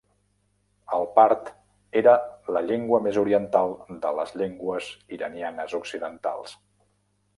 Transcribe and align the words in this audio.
El 0.95 1.03
part 1.17 1.51
era 2.01 2.15
la 2.57 2.63
llengua 2.69 3.01
més 3.09 3.19
oriental 3.25 3.77
de 4.07 4.15
les 4.21 4.33
llengües 4.41 4.89
iranianes 5.19 5.77
occidentals. 5.81 6.57